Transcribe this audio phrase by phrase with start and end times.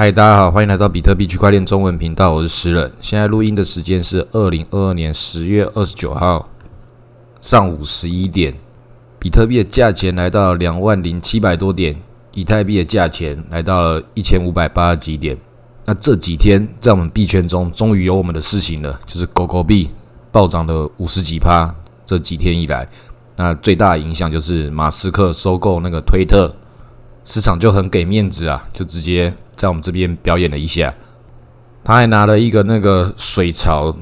[0.00, 2.92] 嗨，大家好，欢迎来到比特币区块链中文频道，我是石人。
[3.00, 6.48] 现在录音的时间是二零二二年十月二十九号
[7.40, 8.54] 上午十一点，
[9.18, 12.00] 比特币的价钱来到两万零七百多点，
[12.32, 15.36] 以太币的价钱来到了一千五百八十几点。
[15.84, 19.90] 那这几天在我们币圈中，终于有我们的事情了，就是狗狗币
[20.30, 21.74] 暴涨了五十几趴。
[22.06, 22.88] 这几天以来，
[23.34, 26.54] 那最大的影响就是马斯克收购那个推特，
[27.24, 29.34] 市场就很给面子啊，就直接。
[29.58, 30.94] 在我们这边表演了一下，
[31.82, 33.92] 他还拿了一个那个水槽，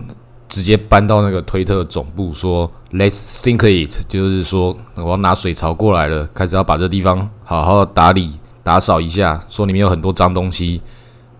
[0.46, 9.42] 直接搬到那个推特总部，说 “Let's think it”，就是说我要拿水槽过来了，开始要把这地方好好打理打扫一下。
[9.48, 10.82] 说里面有很多脏东西，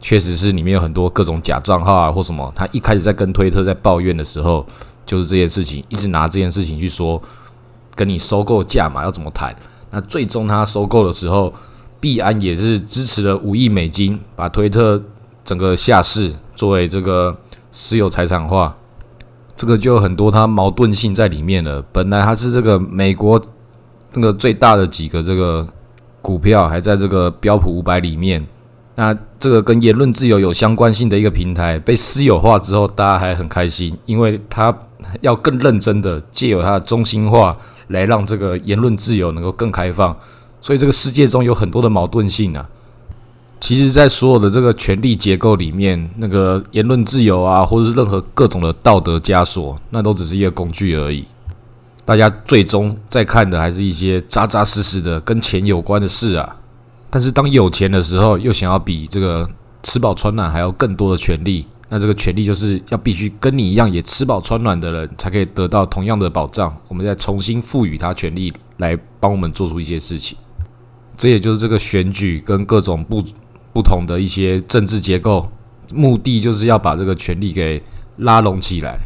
[0.01, 2.51] 确实是里面有很多各种假账号啊或什么。
[2.57, 4.67] 他一开始在跟推特在抱怨的时候，
[5.05, 7.23] 就是这件事情，一直拿这件事情去说，
[7.95, 9.55] 跟你收购价嘛要怎么谈。
[9.91, 11.53] 那最终他收购的时候。
[12.07, 15.03] 币安也是支持了五亿美金，把推特
[15.45, 17.37] 整个下市作为这个
[17.73, 18.77] 私有财产化，
[19.57, 21.85] 这个就很多它矛盾性在里面了。
[21.91, 23.45] 本来它是这个美国
[24.13, 25.67] 那个最大的几个这个
[26.23, 28.47] 股票，还在这个标普五百里面，
[28.95, 34.73] 那这个跟言论自由有相关性的一个平台被私有化之后，大家还很开心，因为它
[35.23, 37.57] 要更认真的借由它的中心化
[37.89, 40.17] 来让这个言论自由能够更开放。
[40.67, 42.69] 所以这个世界中有很多的矛盾性啊。
[43.61, 51.25] 其实，在所有的这个权力结构里面，那个言论自由啊，或者是任何各种的道德枷锁，那都只是一个工具而已。
[52.05, 56.57] 大家最终在看的还是一些扎扎实实的跟钱有关的事啊。
[57.11, 59.49] 但是，当有钱的时候，又想要比这个
[59.85, 66.77] 吃饱穿暖还要更多的权利，那这个权利就是要必须跟你一样也吃饱穿暖的人才可以得到同样的保障。
[66.89, 70.37] 我们再重新赋予他权利，来帮我们做出一些事情。
[71.17, 73.25] 这也就是这个选举跟各种不
[73.73, 75.51] 不同的一些政治结构，
[75.93, 77.83] 目的就是要把这个权力给
[78.19, 78.99] 拉拢起来，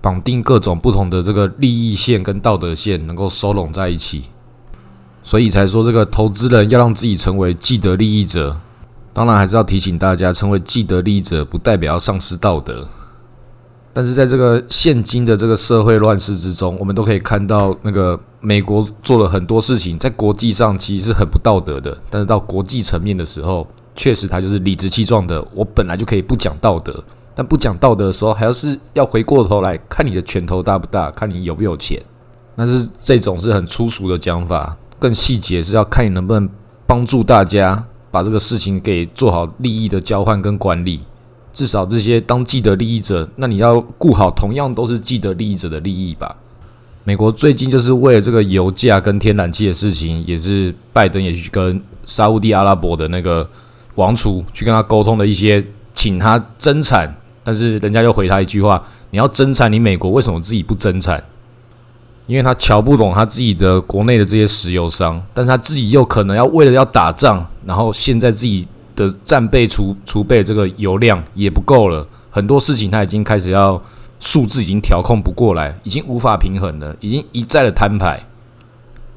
[0.00, 4.24] 绑定各种不同的这个利益线跟道德线，能够收拢在一起。
[5.22, 8.58] 所以才说这个投资人要让自己成为既得利益者，
[9.12, 12.88] 当然还是要提醒大家，成为既得利益者不代表要丧失道德。
[13.92, 21.96] 但是在这个现今的这个社会乱世之中，我们都可以看到，那个美国做了很多事情，在国际上其实是很不道德的。
[22.08, 25.44] 但是到国际层面的时候，确实他就是理直气壮的。
[25.52, 27.02] 我本来就可以不讲道德，
[27.34, 32.00] 但不讲道德的时候，还要是要回过头来看你的拳头大不大，看你有没有钱。
[32.54, 36.48] 但是这种是很粗俗的讲法，更细节是要看你能不能
[36.86, 41.00] 帮助大家把这个事情给做好利益的交换跟管理。
[41.52, 46.36] 至少这些当既得利益者，那你要顾好同样都是既得利益者的利益吧。
[47.02, 53.48] 美国最近就是为了这个油价跟天然气的事情，也是拜登也去跟沙地阿拉伯的那个
[53.96, 57.12] 王储去跟他沟通的一些，请他增产，
[57.42, 58.80] 但是人家又回他一句话：
[59.10, 61.22] 你要增产，你美国为什么自己不增产？
[62.26, 68.68] 因为他瞧不懂他自己的国内的这些石油商，但是他自己又可能要为了要打仗，然后现在自己。
[69.00, 73.82] 的战备储储备这个油量也不够了，很多事情它已经开始要
[74.20, 78.22] 数字已经调控不过来，已经无法平衡了，已经一再的摊牌。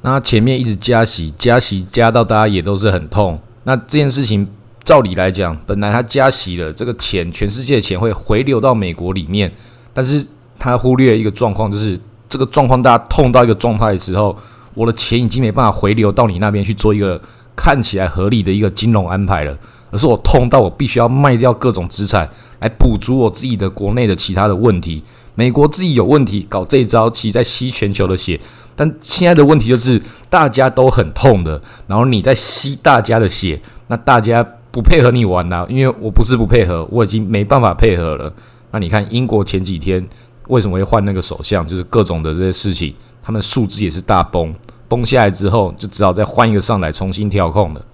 [0.02, 3.38] 那前面一直加息，加息加到大家也都是很痛。
[3.66, 4.48] 那这件事情
[4.84, 9.52] 照理来讲，本来它加息了，这个钱全世界的钱会回流到美国里面，
[9.94, 10.26] 但是
[10.58, 14.36] 他忽略一个状况，就是这个状况大家痛到一个状态的时候，
[14.74, 17.22] 我的钱已经没办法回流到你那边去做一个。
[17.56, 19.56] 看起来合理的一个金融安排了，
[19.94, 22.28] 而是我痛到我必须要卖掉各种资产
[22.62, 25.04] 来补足我自己的国内的其他的问题。
[25.36, 28.40] 美国自己有问题，搞这一招，其实在吸全球的血。
[28.76, 30.02] 但现在的问题就是
[30.32, 35.66] 大家都很痛的，然后你在吸大家的血，那大家不配合你玩呐？
[35.70, 38.34] 因为我不是不配合，我已经没办法配合了。
[38.72, 40.04] 那你看英国前几天
[40.48, 41.68] 为什么会换那个首相？
[41.68, 44.54] 就是各种的这些事情，他们素质也是大崩。
[44.88, 47.86] 崩下来之后，就只好再换一个上来重新调控了。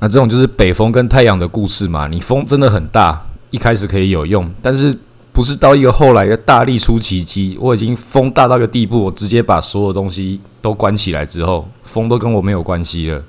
[0.00, 2.06] 那这种就是北风跟太阳的故事嘛。
[2.06, 4.96] 你风真的很大，一开始可以有用，但是
[5.32, 7.56] 不是到一个后来的大力出奇迹？
[7.60, 13.22] 我已经风大到一个地步，我直接把所有东西都关起来之后，风都跟我没有关系了。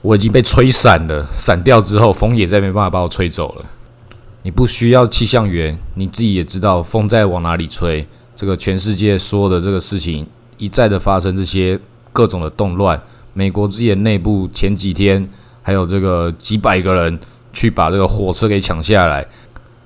[0.00, 3.64] 我已经被吹散了，散掉之后，风也再没办法把我吹走了。
[4.42, 8.06] 你不需要气象员，你自己也知道风在往哪里吹。
[8.34, 10.26] 这个全世界所有的这个事情
[10.58, 11.78] 一再的发生，这些。
[12.14, 13.00] 各种的动乱，
[13.32, 15.26] 美国自己内部前几天
[15.62, 17.18] 还有这个几百个人
[17.52, 19.26] 去把这个火车给抢下来，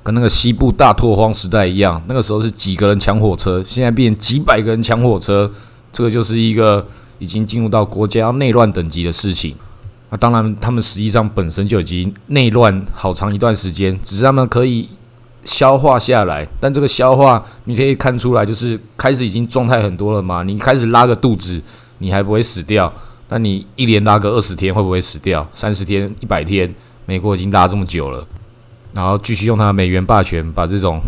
[0.02, 5.50] 跟那个西部大拓荒时代一样，那个时候是几个人抢火车，现在变几百个人抢火车，
[5.92, 6.86] 这个就是一个
[7.18, 9.54] 已经进入到国家内乱等级的事情。
[10.08, 14.88] 啊，当然他们实际上本身就已经内乱好长一段时间，只是他们可以
[15.44, 16.46] 消化下来。
[16.60, 20.44] 但这个消化你可以看出来，就是开始已经状态很多了嘛。
[20.44, 21.60] 你开始拉个肚子，
[21.98, 22.92] 你还不会死掉。
[23.28, 25.44] 那你一连拉个二十天，会不会死掉？
[25.50, 26.72] 三十天、一百天，
[27.06, 28.24] 美国已经拉这么久了，
[28.92, 31.00] 然后继续用它的美元霸权，把这种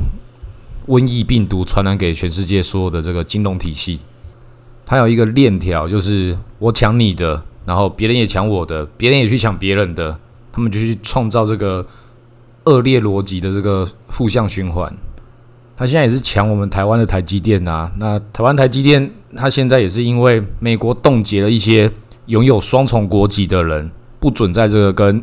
[0.88, 4.00] 瘟疫病毒传染给全世界所有的这个金融体系。
[4.84, 10.18] 它有一个链条，就是我抢你的，然后别人也抢我的，别人也去抢别人的，
[10.50, 11.86] 他们就去创造这个
[12.64, 14.92] 恶劣逻辑的这个负向循环。
[15.76, 21.88] 他现在也是抢我们台湾的台积电啊，那台湾台积电，它现在也是因为美国冻结了一些。
[22.28, 23.90] 拥有双重国籍的人
[24.20, 25.22] 不准在这个跟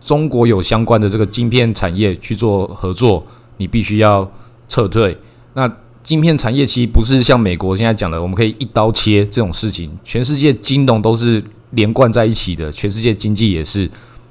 [0.00, 3.26] 中国有相关的这个晶片产业去做合作，
[3.56, 4.30] 你必须要
[4.68, 5.16] 撤退。
[5.54, 5.70] 那
[6.02, 9.90] 晶片产业其实不是像美国现在讲的，我们可以一刀切这种事情。
[10.04, 13.90] 全世界金融都是连贯在一起的，全世界经济也是，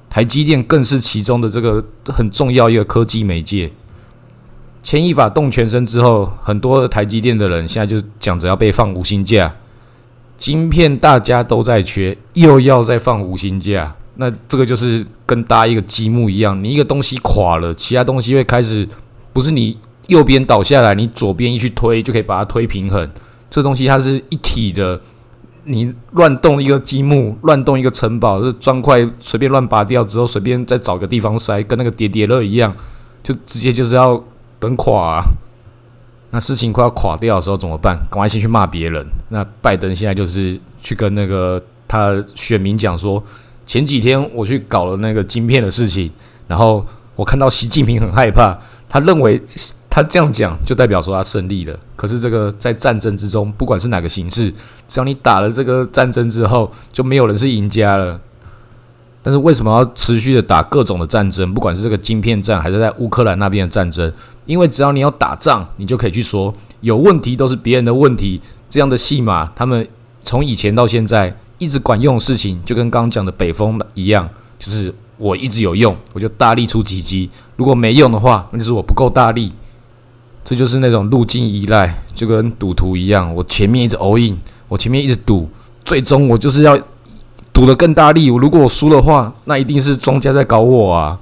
[0.09, 3.71] 台积电更是其中的这个很重要一个科技媒介。
[4.81, 9.53] 牵一发动全身之后，很多台积电的人现在就讲着要被放无薪假。
[10.37, 18.87] 晶片大家都在缺，又要再放无薪假，那这个就是跟搭一个积木一样，你一个东西垮了，其他东西会开始
[19.31, 19.77] 不是你
[20.07, 23.09] 右边倒下来，你左边一去推就可以把它推平衡。
[23.49, 24.99] 这东西它是一体的，
[25.63, 32.75] 你乱动一个积木，乱动一个城堡，这砖块随便乱拔掉之后，随便再找个地方塞，跟那个叠叠乐一样，
[33.23, 34.21] 就直接就是要
[34.59, 35.23] 等垮。
[36.35, 37.95] 那事情快要垮掉的时候怎么办？
[38.11, 39.07] 赶快先去骂别人。
[39.29, 43.23] 那拜登现在就是去跟那个他选民讲说，
[43.65, 46.11] 前几天我去搞了那个晶片的事情，
[46.45, 46.85] 然后
[47.15, 48.59] 我看到习近平很害怕，
[48.89, 49.41] 他认为
[49.89, 51.79] 他这样讲就代表说他胜利了。
[51.95, 54.53] 可是这个在战争之中，不管是哪个形式，
[54.89, 58.19] 只要你打了这个战争之后，就没有人是赢家了。
[59.25, 61.51] 但是为什么要持续的打各种的战争？
[61.51, 64.13] 不管是这个晶片战，还是在乌克兰那边的战争，
[64.45, 68.39] 因为只要你要打仗，你就可以去说有问题都是别人的问题。
[68.69, 69.87] 这样的戏码，他们
[70.21, 74.29] 从以前到现在一直管用的事情，就跟刚刚讲的北风一样，
[74.59, 79.51] 就是我一直有用，我就大力出奇迹；如果没用的话，那就是我不够大力。
[80.43, 84.37] 这就是那种路径依赖，就跟赌徒一样，我前面一直 all in，
[84.67, 85.49] 我前面一直赌，
[85.83, 86.79] 最终我就是要。
[87.55, 91.17] 赌的更大力，如果我输的话，那一定是庄家在搞我啊！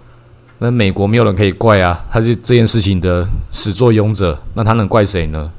[0.57, 5.51] 那美国没有人可以怪啊，他是这件事情的始作俑者，那他能怪谁呢？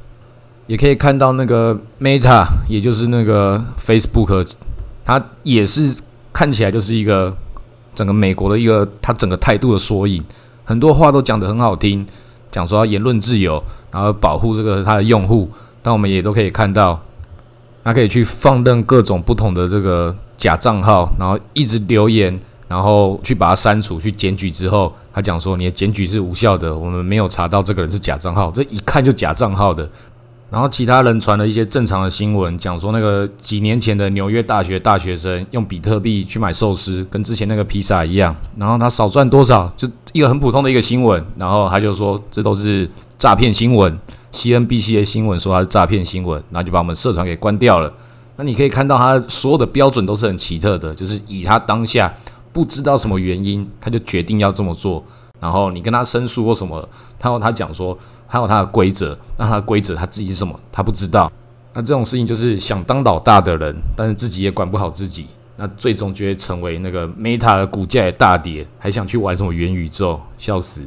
[0.67, 4.49] 也可以看到那个 Meta，也就是那个 Facebook，
[5.05, 5.97] 它也是
[6.33, 7.33] 看起来就是一个
[7.95, 10.25] 整个美国的一个它整个态度的缩影，
[10.65, 12.05] 很多话都讲得很好听，
[12.51, 13.63] 讲说言论自由，
[13.93, 15.49] 然后保护这个它的用户，
[15.83, 17.01] 但我们也都可以看到，
[17.85, 20.17] 它可以去放任各种不同的这个。
[20.45, 22.39] 假账号，然后一直留言，
[22.69, 29.89] 然后去把它删除，去检举之后，他讲说你的检举是无效的，我们没有查到这个人是假账号，这一看就假账号的。
[30.51, 42.87] 然后其他人传了一些正常的新闻，讲说那个几年前的纽约大学大学生用比特币去买寿司，跟之前那个披萨一样，然后他少赚多少，就一个很普通的一个新闻，然后他就说这都是
[43.19, 43.99] 诈骗新闻
[44.31, 47.91] ，CNBC 的新闻说他是诈骗新闻，然后就把我们社团给关掉了。
[48.37, 52.13] 那你可以看到，他所有的标准都是很奇特的，就是以他当下
[52.53, 55.05] 不知道什么原因，他就决定要这么做。
[55.41, 56.89] 然后你跟他申诉或什么，
[57.19, 57.97] 他有他讲说，
[58.29, 61.31] 他有他的规则，那他的规则他自己是什么，他不知道。
[61.75, 65.27] 那这种事情就是想当老大的人，但是自己也管不好自己，
[65.57, 70.87] 那最终就会成为那个 Meta 的股价也大跌，还想去玩什么元宇宙，笑死。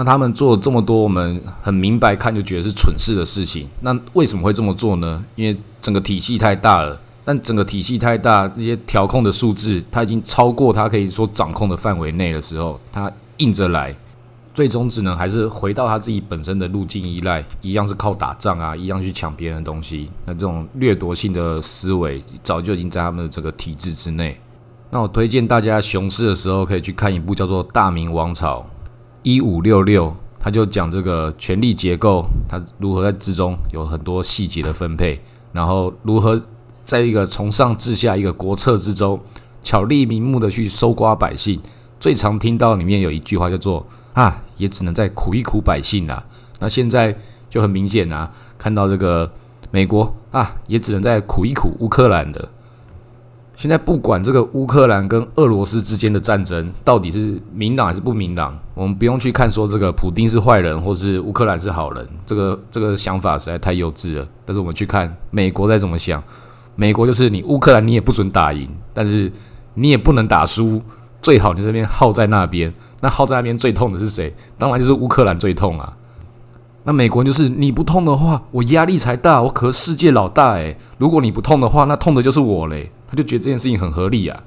[0.00, 3.68] 那他们做了这么多，我们很明白看就觉得是蠢事的事情。
[3.80, 5.22] 那为什么会这么做呢？
[5.34, 6.98] 因为整个体系太大了。
[7.22, 13.94] 但整个体系太大，那些调控的数字，它已经超过它可以说掌控的范围内的时候，它硬着来，
[14.54, 20.10] 最终只能还是回到他自己本身的路径依赖，一样是靠打仗啊，一样去抢别人的东西。
[20.24, 24.40] 那这种掠夺性的思维，早就已经在他们的这个体制之内。
[24.88, 28.60] 那我推荐大家熊市的时候，可以去看一部叫做《大明王朝》。
[29.22, 35.20] 一五六六，他就讲这个权力结构，它如何在之中有很多细节的分配，
[35.52, 36.40] 然后如何
[36.84, 39.20] 在一个从上至下一个国策之中，
[39.62, 41.60] 巧立名目的去搜刮百姓。
[41.98, 46.24] 最常听到里面有一句话叫做“啊，也只能再苦一苦百姓啦。”
[46.58, 47.14] 那现在
[47.50, 49.30] 就很明显啊，看到这个
[49.70, 52.48] 美国啊，也只能再苦一苦乌克兰的。
[53.60, 64.26] 现在不管这个乌克兰跟俄罗斯之间的战争到底是明朗还是不明朗，我们不用去看说这个普丁是坏人或是乌克兰是好人，这个这个想法实在太幼稚了。
[64.46, 66.22] 但是我们去看美国在怎么想，
[66.74, 69.30] 美国就是你乌克兰你也不准打赢，但是
[69.74, 70.80] 你也不能打输，
[71.20, 72.72] 最好你这边耗在那边。
[73.02, 74.34] 那耗在那边最痛的是谁？
[74.56, 75.92] 当然就是乌克兰最痛啊。
[76.84, 80.78] 那美国就是你不痛的话，我压力才大，我可是世界老大诶。
[80.96, 82.90] 如果你不痛的话，那痛的就是我嘞。
[83.10, 84.42] 他就觉得这件事情很合理啊。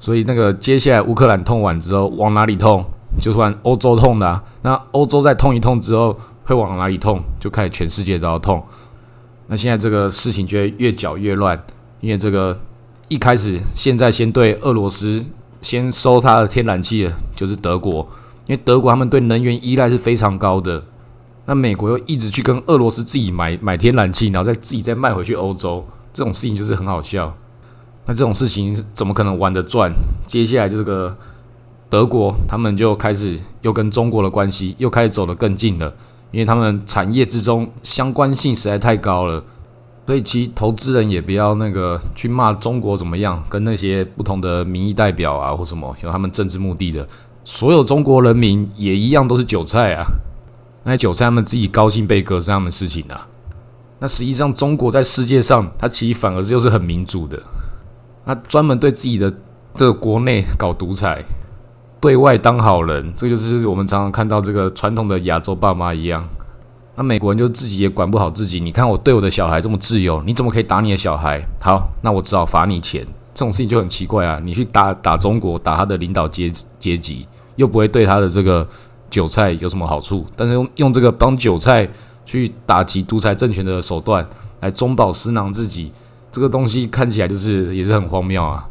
[0.00, 2.84] 所以那个接下来乌克兰痛完之后，往哪里痛？
[3.20, 4.42] 就算欧洲痛的。
[4.62, 7.22] 那欧洲再痛一痛之后，会往哪里痛？
[7.40, 8.62] 就开始全世界都要痛。
[9.46, 11.58] 那现在这个事情就会越搅越乱，
[12.00, 12.58] 因为这个
[13.08, 15.24] 一开始现在先对俄罗斯
[15.62, 18.06] 先收他的天然气的，就是德国，
[18.46, 20.82] 因为德国他们对能源依赖是非常高的。
[21.46, 27.34] 那美国又一直去跟俄罗斯自己买买天然气，然后再自己再卖回去欧洲，这种事情就是很好笑。
[28.06, 29.92] 那这种事情怎么可能玩得转？
[30.26, 31.16] 接下来就这个
[31.88, 35.94] 德国，他们就开始又跟中国的关系又开始走得更近了。
[36.30, 39.40] 因为他们产业之中相关性实在太高了，
[40.04, 47.06] 所以其投资人也不要那个去骂中国怎么样，跟那些不同的民意代表啊或什么有他们政治目的的，
[47.44, 50.04] 所有中国人民也一样都是韭菜啊。
[50.82, 53.28] 那些韭菜他们自己高兴被割是他们事情啊。
[54.00, 57.40] 那实际上中国在世界上，它其实反而就是很民主的，
[58.24, 59.32] 他专门对自己的
[59.74, 61.24] 这个国内搞独裁。
[62.00, 66.22] 对外当好人，这就是我们常常看到这个传统的亚洲爸妈一样。
[66.96, 68.60] 那美国人就自己也管不好自己。
[68.60, 71.42] 你看我对我的小孩这么自由，你怎么可以打你的小孩？
[71.60, 73.06] 好，那我只好罚你钱。
[73.34, 74.38] 这种事情就很奇怪啊！
[74.44, 77.26] 你去打打中国，打他的领导阶阶级，
[77.56, 78.64] 又不会对他的这个
[79.10, 80.24] 韭菜有什么好处。
[80.36, 81.88] 但是用用这个帮韭菜
[82.24, 84.24] 去打击独裁政权的手段
[84.60, 85.90] 来中饱私囊自己，
[86.34, 88.66] 这个东西看起来就是也是很荒谬啊。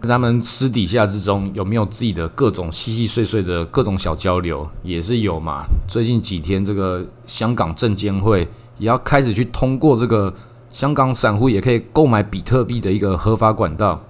[0.00, 5.66] 跟他们私底下之中有没有自己的各种细细碎碎的各种小交流，也是有嘛？
[5.86, 10.32] 最近几天，这个香港证监会也要开始去通过这个
[10.70, 14.02] 香港散户也可以购买比特币的一个合法管道。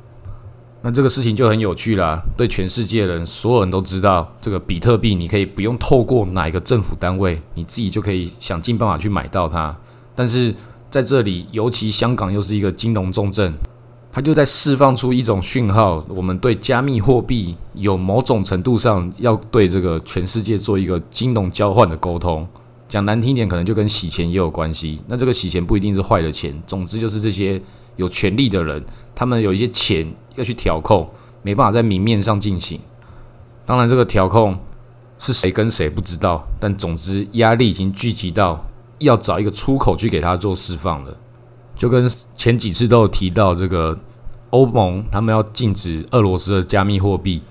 [0.82, 9.76] 那这个事情就很有趣了，对全世界人，所有人都知道，这个比特币你可以不用透过哪一个政府单位，你自己就可以想尽办法去买到它。
[10.14, 10.54] 但是
[10.90, 13.54] 在这里，尤其香港又是一个金融重镇。
[14.12, 22.44] 它就在释放出一种讯号，我们对加密货币有某种程度上要对这个全世界做一个金融交换的沟通。
[22.88, 25.00] 讲难听点，可能就跟洗钱也有关系。
[25.06, 27.62] 那这个洗钱不一定是坏的钱，总之就是这些
[27.94, 31.08] 有权利的人，他们有一些钱要去调控，
[31.42, 32.80] 没办法在明面上进行。
[33.64, 34.58] 当然，这个调控
[35.20, 38.66] 是谁跟谁不知道，但总之压力已经聚集到
[39.00, 41.16] 要找一个出口去给他做释放了。
[41.74, 43.98] 就跟前几次都有提到，这个
[44.50, 47.42] 欧盟他们要禁止俄罗斯的加密货币，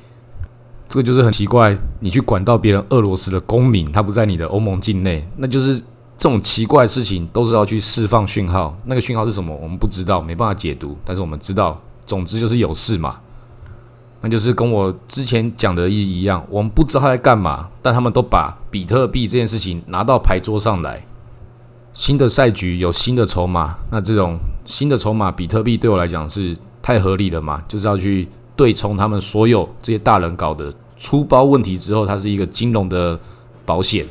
[0.87, 1.75] 这个就是很奇怪。
[1.99, 5.77] 你去管到别人俄罗斯的公民，他不在你的欧盟境内，那就是
[6.17, 8.77] 这种奇怪的事情都是要去释放讯号。
[8.85, 9.55] 那个讯号是什么？
[9.61, 10.95] 我们不知道，没办法解读。
[11.03, 13.17] 但是我们知道，总之就是有事嘛。
[14.21, 21.01] 那就是跟我之前讲的一一样，我们不知道他在干嘛，但他们都把比特币这件事情拿到牌桌上来。
[21.93, 27.61] 新的赛局有新的筹码，那这种新的筹码，比特币对我来讲是太合理了嘛？
[27.67, 33.19] 就是要去对冲他们所有这些大人搞的粗包问题之后，它是一个金融的
[33.65, 34.05] 保险，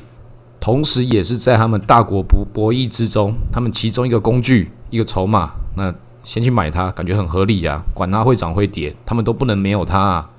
[0.61, 5.53] 同时也是在他们大国博博弈之中，他们其中一个工具、一个筹码。
[5.77, 5.95] 那
[6.25, 9.99] 先去买它，感觉很合理呀，管它会涨会跌，他们都不能没有它。
[9.99, 10.31] 啊。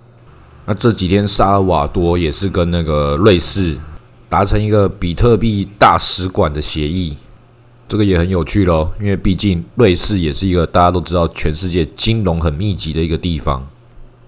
[0.65, 3.77] 那这几天萨尔瓦多也是跟那个瑞士
[4.27, 7.17] 达成一个比特币大使馆的协议。
[7.89, 13.67] 这个也很有趣喽，因为毕竟瑞士也是一个大家都知道全世界金融很密集的一个地方。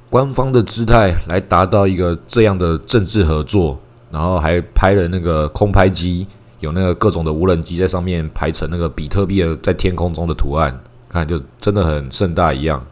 [0.10, 6.25] 官方的姿态来达到一个这样的政治合作，然后还拍了那个空拍机，
[6.60, 10.77] 有那个各种的无人机在上面排成那个比特币的在天空中的图案，
[11.08, 12.84] 看就真的很盛大一样。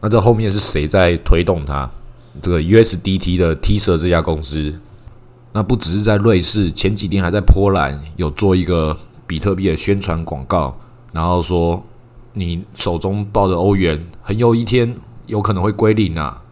[0.00, 1.88] 那这后面是谁在推动它？
[2.42, 4.76] 这个 USDT 的 T 社这家公司，
[5.52, 8.96] 那不只是在瑞士，前几天还在波兰有做一个。
[9.26, 10.78] 比特币的宣传广告，
[11.12, 11.82] 然后说
[12.32, 14.94] 你手中抱着欧元，很有一天
[15.26, 16.42] 有可能会归零啊，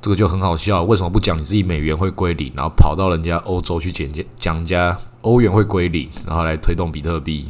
[0.00, 0.84] 这个就很好笑。
[0.84, 7.48] 为什么不讲你自己美元会归零，然后跑到人家欧洲去讲讲人家欧元会归零，然后来推动比特币？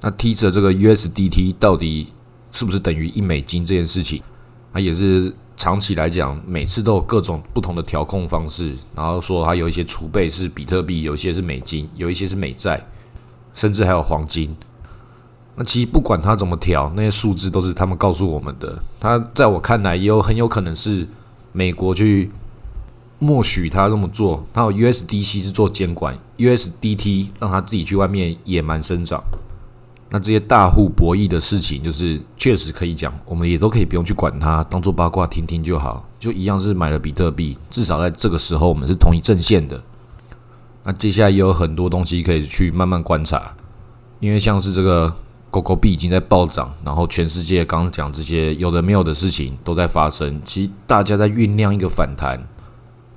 [0.00, 2.08] 那 T 着这个 USDT 到底
[2.50, 4.20] 是不是等于一美金这件事情，
[4.72, 12.84] 它也是长期来讲，每次都有各种不同的调控方式，然后说它有一些储备是比特币，有一些是美金，有一些是美债。
[13.54, 14.56] 甚至还有黄金，
[15.54, 18.78] 那其实不管他怎么调，那些数字都是他们告诉我们的。
[18.98, 21.06] 他在我看来，也有很有可能是
[21.52, 22.30] 美国去
[23.18, 24.44] 默许他这么做。
[24.52, 29.22] 他有 USDC 是做监管，USDT 让他自己去外面野蛮生长。
[30.08, 36.06] 那这些大户博弈的事情，就是确实可以讲，我们也都可以不用去管它，当做八卦听听就好。
[36.20, 39.82] 就一样是买了比特币，至少在这个时候我们是同一阵线的。
[40.84, 43.54] 那接下来也有很多东西可以去慢慢观察，
[44.20, 45.14] 因为像是这个
[45.50, 52.42] 狗狗币已经在暴涨，然后全世界刚刚讲这些有的没有的事情都在发生，其大家在酝酿一个反弹。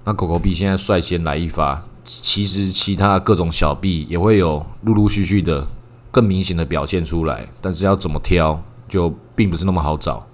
[0.03, 5.67] 那狗狗币现在率先来一发，其实其他各种小币也会有陆陆续续的。
[6.12, 8.57] 更明显的表现出来，但是要怎么挑
[8.88, 10.25] 就并不是那么好找，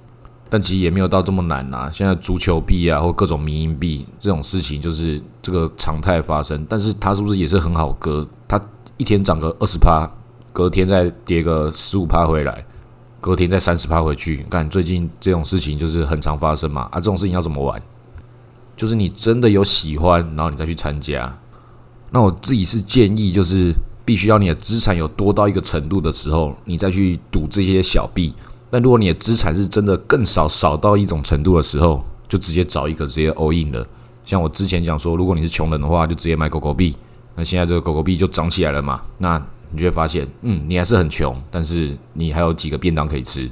[0.52, 1.90] 但其实也没有到这么难啊。
[1.90, 6.64] 现在足球币啊，或各种民营币这种事情，就是这个常态发生。
[6.68, 8.28] 但是它是不是也是很好割？
[8.48, 8.62] 它
[8.98, 10.06] 一天涨个二十趴，
[10.52, 12.66] 隔天再跌个十五趴回来，
[13.22, 14.46] 隔天再三十趴回去。
[14.50, 16.90] 看最近这种事情就是很常发生嘛。
[16.92, 17.82] 啊，这种事情要怎么玩？
[18.76, 21.34] 就是你真的有喜欢，然后你再去参加。
[22.12, 23.74] 那我自己是建议就是。
[24.04, 28.34] 必须要你的资产有多到一个程度的时候，你再去赌这些小币。
[28.72, 33.86] 但如果你的资产是真的更少，少到一种程度的时候，就直接找一个直接 all in 了。
[34.26, 36.96] 像我之前讲说，如果你是穷人的话，就直接买狗狗币。
[37.36, 39.02] 那现在这个狗狗币就涨起来了嘛？
[39.18, 39.38] 那
[39.72, 43.44] 你就会发现，嗯，你还是很穷，但是你还有几个便当可以吃。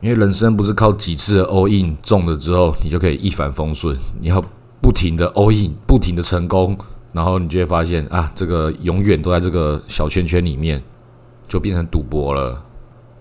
[0.00, 3.98] 因为人生不是靠几次 all in 中了之后，你就可以一帆风顺。
[4.20, 4.40] 你要
[4.80, 6.76] 不停的 all in，不停的成功。
[7.12, 10.82] 然后你就会发现啊，这个永远都在这个小圈圈里面，
[11.48, 12.62] 就变成赌博了。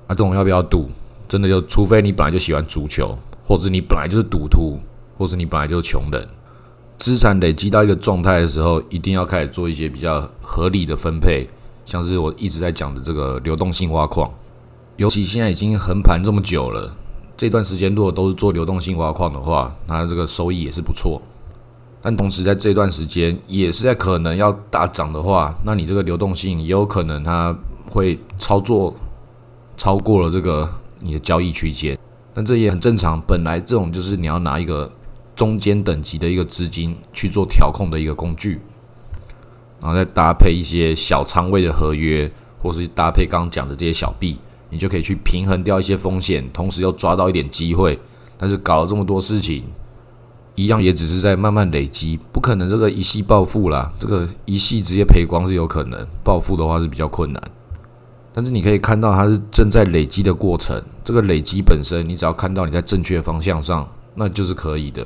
[0.08, 0.90] 啊，这种要不要赌？
[1.34, 4.78] 真的就除非你本来就喜欢足球，或者你本来就是赌徒，
[5.18, 6.30] 或者你本来就是穷人，
[7.00, 11.50] 资产累积到一个状态的时候，一定要开始做一些比较合理的分配。
[11.86, 14.32] 像是我一直在讲的这个流动性挖矿，
[14.98, 16.96] 尤其现在已经横盘这么久了，
[17.36, 21.20] 这段时间如果都是做流动性挖矿的话，那这个收益也是不错。
[22.00, 27.58] 但同时，在这段时间也是在可能要大涨的话，那你这个流动性也有可能它
[27.90, 28.94] 会操作
[29.76, 30.70] 超过了这个
[31.04, 31.96] 你的交易区间，
[32.34, 33.22] 但这也很正常。
[33.28, 34.92] 本来这种就是你要拿一个
[35.36, 38.60] 中间等级的一个资金去做调控的一个工具，
[39.80, 44.40] 然后再搭配一些小仓位的合约，或是搭配刚刚讲的这些小币，
[44.70, 48.00] 你就可以去平衡掉一些风险，同时又抓到一点机会。
[48.38, 49.64] 但是搞了这么多事情。
[50.56, 53.92] 一样也只是在慢慢累积，不可能这个一系暴富啦。
[54.00, 57.42] 这个一系直接赔光是有可能，暴富的话是比较困难。
[58.34, 65.06] 但是你可以看到它是正在累积的过程，这个累积本身，你只要看到你在正确方向上，那就是可以的。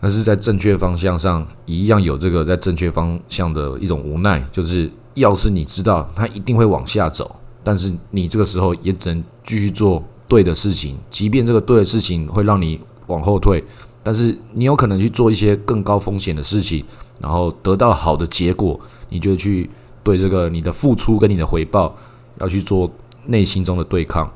[0.00, 13.64] 但是在正确方向上，一样有这个在正确方向的一种无奈，就是要是你知道它一定会往下走，但是你这个时候也只能继续做对的事情，即便这个对的事情会让你往后退。
[14.04, 16.84] 但是你有可能去做一些更高风险的事情，
[17.20, 19.68] 然后得到好的结果，你就去
[20.04, 21.94] 对这个你的付出跟你的回报
[22.38, 22.90] 要去做
[23.26, 24.30] 内心中的对抗。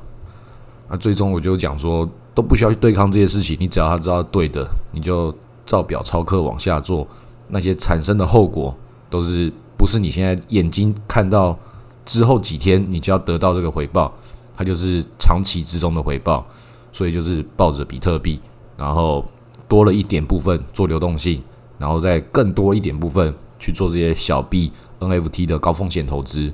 [0.89, 5.33] 那最终我就讲说，都不需要去对抗这些事情，你只要他知道对的，你就
[5.65, 7.07] 照表抄课往下做，
[7.47, 8.75] 那些产生的后果
[9.09, 11.57] 都是不是你现在眼睛看到
[12.05, 14.13] 之后几天你就要得到这个回报，
[14.55, 16.45] 它就是长期之中的回报，
[16.91, 18.39] 所以就是抱着比特币，
[18.77, 19.25] 然后。
[19.65, 21.41] 多了一点部分做流动性，
[21.79, 26.53] 然后再更多一点部分去做这些小币 NFT 的高风险投资。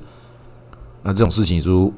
[1.03, 1.93] 那这种事情，如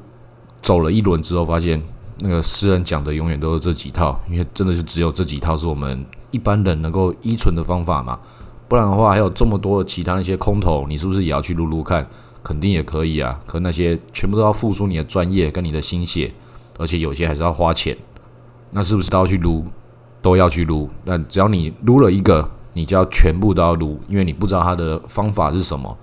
[0.60, 1.82] 走了一轮之后，发现
[2.18, 8.18] 那个诗人讲的永远都是这几套，因为真的是只有这几套是我们一般人能够依存的方法嘛。
[8.68, 12.06] 不然的话，还有这么多的其他那些空头，你是不是也要去撸撸看？
[12.44, 13.38] 肯定也可以啊。
[13.46, 16.32] 可那些全部都要付出你的专业跟你的心血，
[16.78, 17.96] 而且有些还是要花钱，
[18.70, 19.64] 那是不是都要去撸？
[20.22, 25.98] 都要去撸，那只要你撸了一个，你就要全部都要撸，因为你不知道它的方法是什么。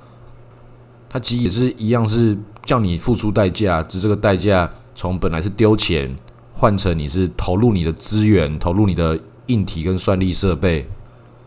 [1.09, 6.15] 它其实也是一样，是叫你付出代价，只这个代价从本来是丢钱，
[6.53, 10.87] 换成你是投入你的资源，投入你的硬体跟算力设备，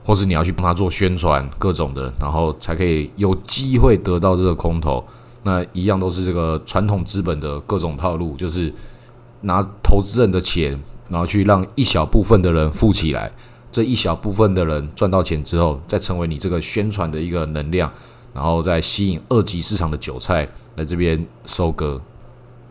[0.05, 5.03] 或是你要去帮他做宣传各种的，然后才可以有机会得到这个空投。
[5.45, 8.73] 那一样都是这个传统资本的各种套路，就是
[9.43, 10.79] 拿投资人的钱。
[11.09, 13.31] 然后去让一小部分的人富起来，
[13.71, 17.93] 这一小部分的人赚到钱之后，再成为你这个宣传的一个能量，
[18.33, 22.01] 然后再吸引二级市场的韭菜来这边收割。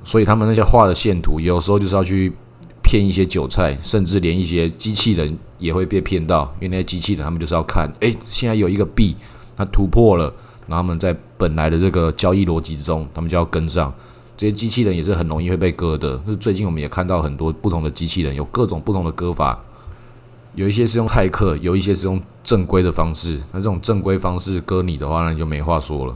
[0.04, 2.34] 所以他们那些画的线图，有时候就是要去
[2.82, 9.16] 骗一些韭菜，甚至连一些机器人也会被骗到，因为那些机器人他们就是要看，哎，现在有一个币
[9.56, 10.34] 它突破了，
[10.68, 13.94] 然后他们在本来的这个交易逻辑之中，他们就要跟上。
[14.36, 16.20] 这些机器人也是很容易会被割的。
[16.26, 19.64] 是最近我们也看到很多不同的机器人，有各种不同的割法。
[20.56, 22.20] 有一些是用骇客，有一些是用
[22.52, 23.42] 正规的方式。
[23.54, 26.14] 那这种正规方式割你的话，那你就没话说了。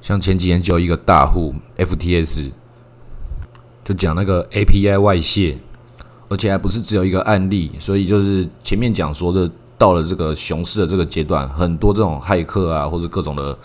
[0.00, 2.52] 像前几年就有一个大户 FTS，
[3.82, 5.58] 就讲那个 API 外泄，
[6.28, 13.58] 而且还不是只有一个案例，所以就是前面讲说这到了这个熊市的这个阶段，很多这种骇客啊，或者各种的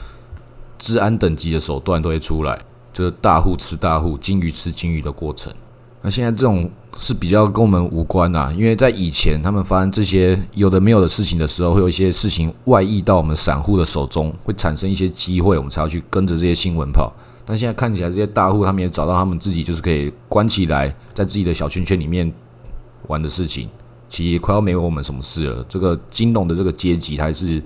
[0.80, 2.60] 治安等级的手段都会出来，
[2.92, 5.54] 就是大户吃大户、金鱼吃金鱼的过程。
[6.02, 17.12] 那现在这种是比较跟我们无关呐，因为在以前他们发生这些有的没有的事情的时候，会有一些事情外溢到我们散户的手中，会产生一些机会，我们才要去跟着这些新闻跑。
[17.46, 22.32] 但现在看起来，这些大户他们也找到他们自己就是可以关起来，在自己的小圈圈里面
[23.08, 23.68] 玩的事情，
[24.08, 25.66] 其实快要没有我们什么事了。
[25.68, 27.62] 这个金融的这个阶级还是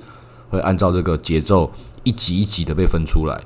[0.50, 1.72] 会按照这个节奏
[2.04, 3.44] 一级一级的被分出来。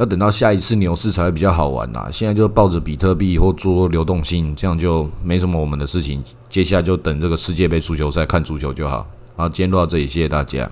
[0.00, 2.08] 要等到下一次牛市才会比较好玩呐！
[2.10, 6.24] 现在就抱着比特币或做流动性，这样就没什么我们的事情。
[6.48, 9.06] 接下来就等这个世界杯足球赛看足球就好。
[9.36, 10.66] 好，今天录到这里，谢谢大家。